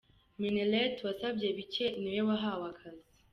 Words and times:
Minnaert 0.39 0.97
wasabye 1.05 1.47
bike 1.57 1.85
niwe 2.01 2.21
wahawe 2.27 2.65
akazi. 2.73 3.09